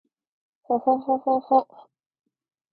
[0.63, 1.89] ほほほほほっ h